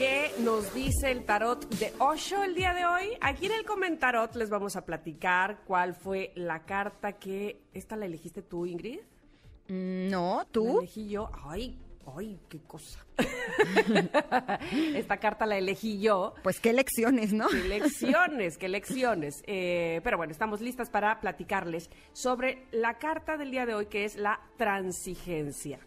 [0.00, 3.18] ¿Qué nos dice el tarot de Osho el día de hoy?
[3.20, 7.60] Aquí en el comentarot les vamos a platicar cuál fue la carta que...
[7.74, 9.00] ¿Esta la elegiste tú, Ingrid?
[9.68, 10.78] Mm, No, La tú.
[10.78, 11.28] elegí yo.
[11.44, 11.78] Ay,
[12.16, 13.04] ay, qué cosa.
[14.94, 16.32] Esta carta la elegí yo.
[16.42, 17.48] Pues qué lecciones, ¿no?
[17.48, 19.42] Qué lecciones, qué lecciones.
[19.46, 24.06] Eh, pero bueno, estamos listas para platicarles sobre la carta del día de hoy, que
[24.06, 25.78] es la transigencia.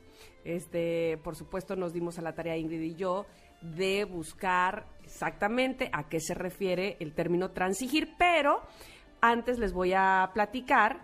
[0.45, 3.25] Este, por supuesto, nos dimos a la tarea Ingrid y yo
[3.63, 8.61] de buscar exactamente a qué se refiere el término transigir, pero
[9.21, 11.01] antes les voy a platicar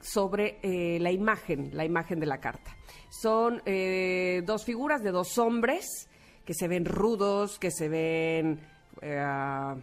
[0.00, 2.74] sobre eh, la imagen, la imagen de la carta.
[3.10, 6.08] Son eh, dos figuras de dos hombres
[6.44, 8.60] que se ven rudos, que se ven
[9.02, 9.82] eh,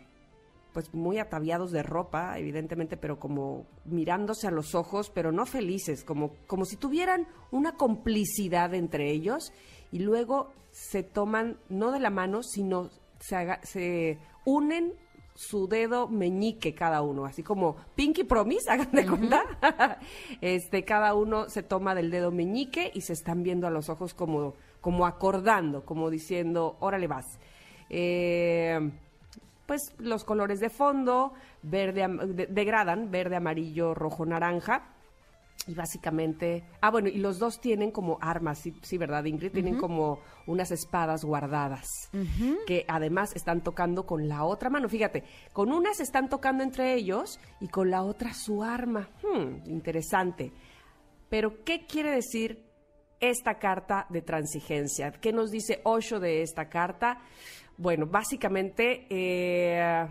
[0.77, 6.03] pues muy ataviados de ropa, evidentemente, pero como mirándose a los ojos, pero no felices,
[6.03, 9.51] como, como si tuvieran una complicidad entre ellos
[9.91, 14.93] y luego se toman, no de la mano, sino se, haga- se unen
[15.33, 19.41] su dedo meñique cada uno, así como Pinky Promise, hagan de cuenta.
[20.41, 24.13] este, cada uno se toma del dedo meñique y se están viendo a los ojos
[24.13, 27.39] como, como acordando, como diciendo, órale vas.
[27.89, 28.91] Eh,
[29.67, 34.93] pues los colores de fondo, verde, de- degradan, verde, amarillo, rojo, naranja.
[35.67, 39.51] Y básicamente, ah, bueno, y los dos tienen como armas, sí, sí ¿verdad, Ingrid?
[39.51, 41.85] Tienen como unas espadas guardadas,
[42.65, 44.87] que además están tocando con la otra mano.
[44.87, 49.09] Fíjate, con una se están tocando entre ellos y con la otra su arma.
[49.21, 50.53] Hmm, interesante.
[51.27, 52.63] Pero, ¿qué quiere decir
[53.19, 55.11] esta carta de transigencia?
[55.11, 57.19] ¿Qué nos dice Osho de esta carta?
[57.77, 59.05] Bueno, básicamente...
[59.09, 60.07] eh,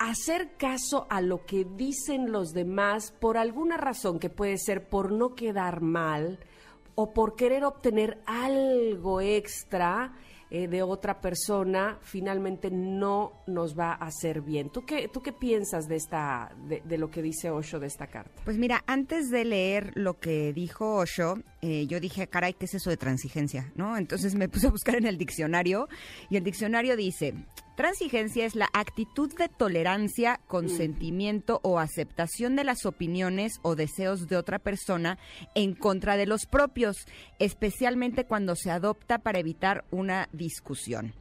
[0.00, 5.12] hacer caso a lo que dicen los demás por alguna razón que puede ser por
[5.12, 6.38] no quedar mal
[6.94, 10.14] o por querer obtener algo extra
[10.50, 14.70] eh, de otra persona, finalmente no nos va a hacer bien.
[14.70, 18.06] ¿Tú qué, tú qué piensas de, esta, de, de lo que dice Osho de esta
[18.06, 18.42] carta?
[18.44, 22.74] Pues mira, antes de leer lo que dijo Osho, eh, yo dije, caray, ¿qué es
[22.74, 23.70] eso de transigencia?
[23.74, 23.96] ¿No?
[23.96, 25.88] Entonces me puse a buscar en el diccionario
[26.30, 27.34] y el diccionario dice,
[27.76, 34.36] transigencia es la actitud de tolerancia, consentimiento o aceptación de las opiniones o deseos de
[34.36, 35.18] otra persona
[35.54, 36.96] en contra de los propios,
[37.38, 41.14] especialmente cuando se adopta para evitar una discusión.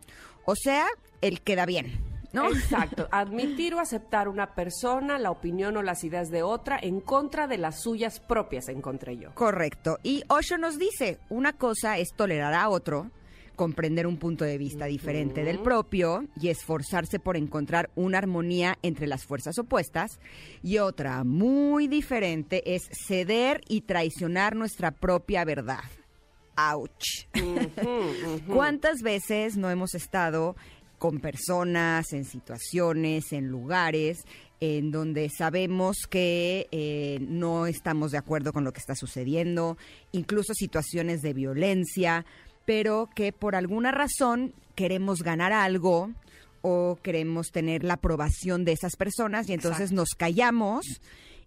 [0.46, 0.88] O sea,
[1.22, 2.09] el queda bien.
[2.34, 2.48] ¿No?
[2.54, 3.08] Exacto.
[3.12, 7.58] Admitir o aceptar una persona, la opinión o las ideas de otra en contra de
[7.58, 9.34] las suyas propias, encontré yo.
[9.34, 9.98] Correcto.
[10.04, 13.12] Y Osho nos dice, una cosa es tolerar a otro,
[13.60, 19.06] comprender un punto de vista diferente del propio y esforzarse por encontrar una armonía entre
[19.06, 20.18] las fuerzas opuestas.
[20.64, 25.84] Y otra muy diferente es ceder y traicionar nuestra propia verdad.
[26.56, 27.28] ¡Auch!
[28.48, 30.56] ¿Cuántas veces no hemos estado
[31.00, 34.20] con personas, en situaciones, en lugares
[34.60, 39.78] en donde sabemos que eh, no estamos de acuerdo con lo que está sucediendo,
[40.12, 42.26] incluso situaciones de violencia,
[42.66, 46.12] pero que por alguna razón queremos ganar algo
[46.62, 49.96] o queremos tener la aprobación de esas personas y entonces Exacto.
[49.96, 50.86] nos callamos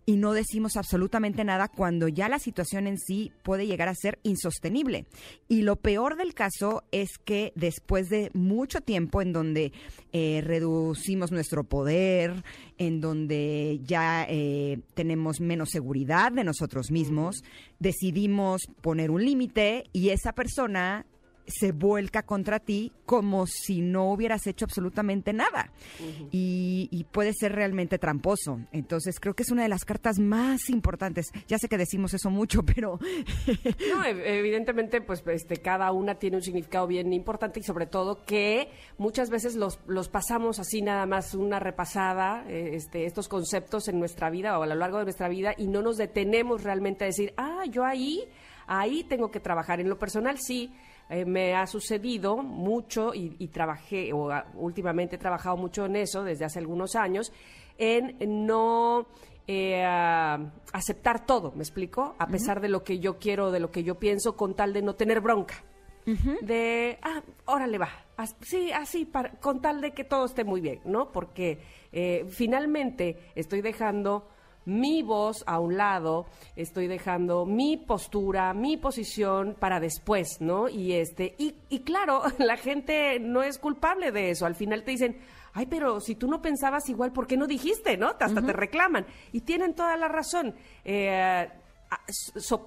[0.05, 4.19] y no decimos absolutamente nada cuando ya la situación en sí puede llegar a ser
[4.23, 5.07] insostenible.
[5.49, 9.73] Y lo peor del caso es que después de mucho tiempo en donde
[10.13, 12.43] eh, reducimos nuestro poder,
[12.79, 17.43] en donde ya eh, tenemos menos seguridad de nosotros mismos,
[17.79, 21.07] decidimos poner un límite y esa persona
[21.47, 25.71] se vuelca contra ti como si no hubieras hecho absolutamente nada.
[26.31, 28.61] y, y puede ser realmente tramposo.
[28.73, 31.31] Entonces creo que es una de las cartas más importantes.
[31.49, 32.99] Ya sé que decimos eso mucho, pero
[33.91, 38.23] No, ev- evidentemente, pues este, cada una tiene un significado bien importante y sobre todo
[38.25, 38.69] que
[38.99, 43.99] muchas veces los, los pasamos así nada más una repasada, eh, este, estos conceptos en
[43.99, 47.09] nuestra vida o a lo largo de nuestra vida y no nos detenemos realmente a
[47.09, 48.25] decir, ah, yo ahí,
[48.67, 49.81] ahí tengo que trabajar.
[49.81, 50.73] En lo personal sí.
[51.13, 55.97] Eh, me ha sucedido mucho y, y trabajé, o ah, últimamente he trabajado mucho en
[55.97, 57.33] eso desde hace algunos años,
[57.79, 58.17] en
[58.47, 59.07] no
[59.47, 60.39] eh, ah,
[60.73, 62.15] aceptar todo, ¿me explico?
[62.19, 64.83] A pesar de lo que yo quiero, de lo que yo pienso, con tal de
[64.83, 65.55] no tener bronca.
[66.41, 70.61] De, ah, órale va, as- sí, así, para- con tal de que todo esté muy
[70.61, 71.13] bien, ¿no?
[71.13, 71.61] Porque
[71.93, 74.27] eh, finalmente estoy dejando
[74.65, 76.27] mi voz a un lado,
[76.57, 80.69] estoy dejando mi postura, mi posición para después, ¿no?
[80.69, 84.47] Y este, y, y claro, la gente no es culpable de eso.
[84.47, 85.19] Al final te dicen,
[85.53, 88.09] ay, pero si tú no pensabas igual, ¿por qué no dijiste, no?
[88.19, 89.07] Hasta te reclaman.
[89.33, 90.55] Y tienen toda la razón.
[90.85, 91.49] Eh,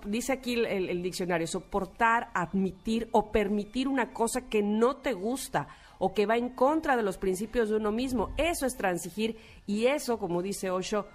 [0.05, 6.13] dice aquí el, diccionario, soportar, admitir o permitir una cosa que no te gusta o
[6.13, 8.33] que va en contra de los principios de uno mismo.
[8.37, 11.07] Eso es transigir y eso, como dice Osho,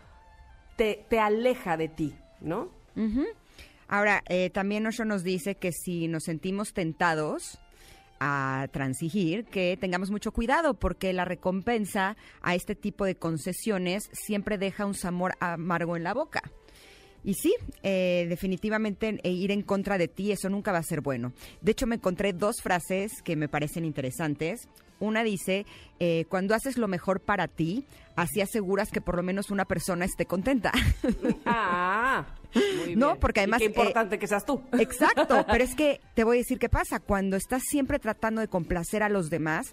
[1.09, 2.71] te, aleja de ti, ¿no?
[3.87, 7.59] Ahora, eh, también Osho nos dice que si nos sentimos tentados,
[8.23, 14.59] a transigir, que tengamos mucho cuidado porque la recompensa a este tipo de concesiones siempre
[14.59, 16.43] deja un sabor amargo en la boca.
[17.25, 21.01] Y sí, eh, definitivamente eh, ir en contra de ti, eso nunca va a ser
[21.01, 21.33] bueno.
[21.63, 24.69] De hecho, me encontré dos frases que me parecen interesantes.
[25.01, 25.67] Una dice,
[25.99, 27.85] eh, cuando haces lo mejor para ti,
[28.17, 30.73] así aseguras que por lo menos una persona esté contenta.
[31.53, 33.59] Ah, muy no, porque además...
[33.61, 34.63] qué importante que seas tú.
[34.79, 37.01] Exacto, pero es que te voy a decir qué pasa.
[37.01, 39.73] Cuando estás siempre tratando de complacer a los demás,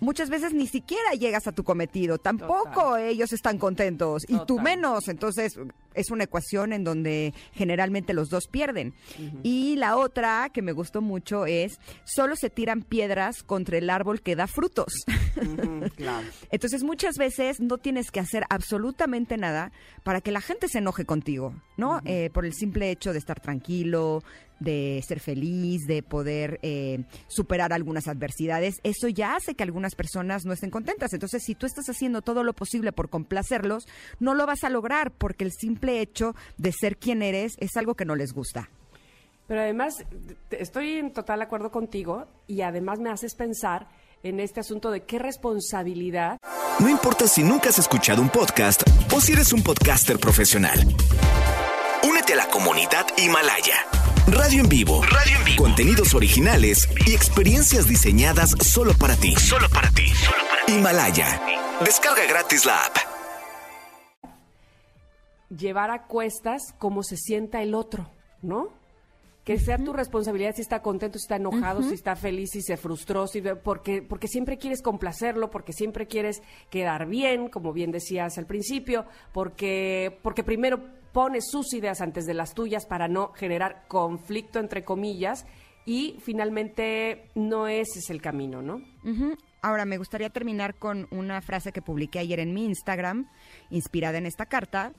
[0.00, 2.18] muchas veces ni siquiera llegas a tu cometido.
[2.18, 5.08] Tampoco ellos están contentos y tú menos.
[5.08, 5.58] Entonces
[5.94, 8.94] es una ecuación en donde generalmente los dos pierden.
[9.42, 14.20] Y la otra que me gustó mucho es, solo se tiran piedras contra el árbol
[14.20, 14.92] que da frutos.
[16.50, 21.04] Entonces muchas veces no tienes que hacer absolutamente nada para que la gente se enoje
[21.04, 22.00] contigo, ¿no?
[22.04, 24.22] Eh, por el simple hecho de estar tranquilo,
[24.60, 30.44] de ser feliz, de poder eh, superar algunas adversidades, eso ya hace que algunas personas
[30.44, 31.12] no estén contentas.
[31.12, 33.88] Entonces, si tú estás haciendo todo lo posible por complacerlos,
[34.20, 37.94] no lo vas a lograr porque el simple hecho de ser quien eres es algo
[37.94, 38.70] que no les gusta.
[39.46, 40.04] Pero además,
[40.50, 43.88] estoy en total acuerdo contigo y además me haces pensar
[44.22, 46.38] en este asunto de qué responsabilidad.
[46.78, 48.82] No importa si nunca has escuchado un podcast
[49.14, 50.78] o si eres un podcaster profesional.
[52.08, 53.86] Únete a la comunidad Himalaya.
[54.26, 55.02] Radio en vivo.
[55.02, 55.62] Radio en vivo.
[55.64, 59.34] Contenidos originales y experiencias diseñadas solo para ti.
[59.36, 60.08] Solo para ti.
[60.08, 60.72] Solo para ti.
[60.72, 61.40] Himalaya.
[61.84, 62.96] Descarga gratis la app.
[65.48, 68.08] Llevar a cuestas cómo se sienta el otro,
[68.40, 68.79] ¿no?
[69.44, 72.76] Que sea tu responsabilidad si está contento, si está enojado, si está feliz, si se
[72.76, 78.36] frustró, si, porque, porque siempre quieres complacerlo, porque siempre quieres quedar bien, como bien decías
[78.38, 80.80] al principio, porque, porque primero
[81.12, 85.46] pones sus ideas antes de las tuyas para no generar conflicto entre comillas
[85.86, 88.82] y finalmente no ese es el camino, ¿no?
[89.62, 93.28] Ahora, me gustaría terminar con una frase que publiqué ayer en mi Instagram,
[93.70, 94.92] inspirada en esta carta,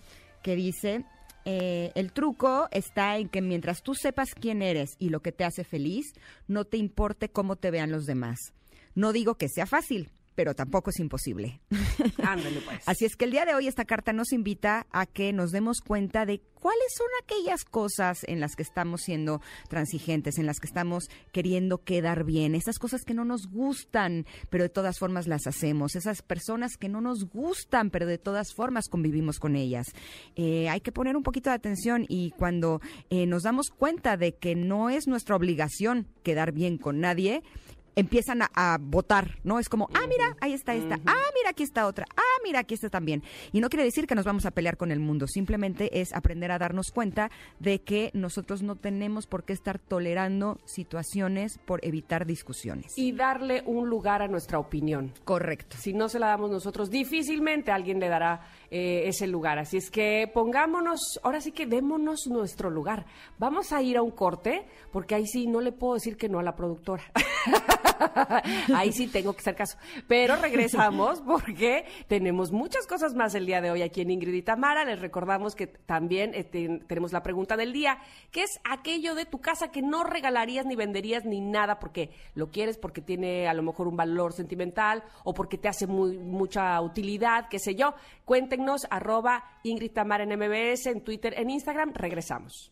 [0.43, 1.05] que dice,
[1.45, 5.43] eh, el truco está en que mientras tú sepas quién eres y lo que te
[5.43, 6.13] hace feliz,
[6.47, 8.37] no te importe cómo te vean los demás.
[8.95, 11.61] No digo que sea fácil, pero tampoco es imposible.
[12.23, 12.87] Ándale, pues.
[12.87, 15.81] Así es que el día de hoy esta carta nos invita a que nos demos
[15.81, 20.67] cuenta de cuáles son aquellas cosas en las que estamos siendo transigentes, en las que
[20.67, 25.47] estamos queriendo quedar bien, esas cosas que no nos gustan, pero de todas formas las
[25.47, 29.87] hacemos, esas personas que no nos gustan, pero de todas formas convivimos con ellas.
[30.35, 32.79] Eh, hay que poner un poquito de atención y cuando
[33.09, 37.41] eh, nos damos cuenta de que no es nuestra obligación quedar bien con nadie,
[37.95, 39.59] empiezan a, votar, ¿no?
[39.59, 42.73] Es como, ah, mira, ahí está esta, ah, mira, aquí está otra, ah, mira, aquí
[42.73, 43.23] está también.
[43.51, 46.51] Y no quiere decir que nos vamos a pelear con el mundo, simplemente es aprender
[46.51, 52.25] a darnos cuenta de que nosotros no tenemos por qué estar tolerando situaciones por evitar
[52.25, 52.93] discusiones.
[52.97, 55.13] Y darle un lugar a nuestra opinión.
[55.23, 55.77] Correcto.
[55.79, 59.59] Si no se la damos nosotros, difícilmente alguien le dará eh, ese lugar.
[59.59, 63.05] Así es que pongámonos, ahora sí que démonos nuestro lugar.
[63.37, 66.39] Vamos a ir a un corte, porque ahí sí no le puedo decir que no
[66.39, 67.03] a la productora.
[68.75, 69.77] ahí sí tengo que hacer caso.
[70.07, 74.41] Pero regresamos porque tenemos muchas cosas más el día de hoy aquí en Ingrid y
[74.41, 74.85] Tamara.
[74.85, 76.43] Les recordamos que también eh,
[76.87, 77.99] tenemos la pregunta del día,
[78.31, 82.49] que es aquello de tu casa que no regalarías ni venderías ni nada porque lo
[82.49, 87.47] quieres, porque tiene a lo mejor un valor sentimental o porque te hace mucha utilidad,
[87.49, 87.93] qué sé yo.
[88.25, 91.93] Cuenten arroba Ingrid Tamar en MBS, en Twitter, en Instagram.
[91.93, 92.71] Regresamos.